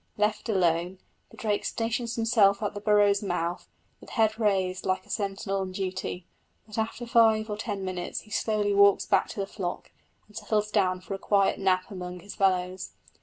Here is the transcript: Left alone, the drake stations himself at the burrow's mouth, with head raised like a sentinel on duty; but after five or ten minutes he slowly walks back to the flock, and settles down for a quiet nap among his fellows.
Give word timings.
Left 0.17 0.49
alone, 0.49 0.97
the 1.29 1.37
drake 1.37 1.63
stations 1.63 2.15
himself 2.15 2.63
at 2.63 2.73
the 2.73 2.79
burrow's 2.81 3.21
mouth, 3.21 3.69
with 3.99 4.09
head 4.09 4.39
raised 4.39 4.83
like 4.83 5.05
a 5.05 5.11
sentinel 5.11 5.59
on 5.61 5.71
duty; 5.73 6.25
but 6.65 6.79
after 6.79 7.05
five 7.05 7.51
or 7.51 7.57
ten 7.57 7.85
minutes 7.85 8.21
he 8.21 8.31
slowly 8.31 8.73
walks 8.73 9.05
back 9.05 9.27
to 9.29 9.39
the 9.39 9.45
flock, 9.45 9.91
and 10.27 10.35
settles 10.35 10.71
down 10.71 11.01
for 11.01 11.13
a 11.13 11.19
quiet 11.19 11.59
nap 11.59 11.91
among 11.91 12.21
his 12.21 12.33
fellows. 12.33 12.93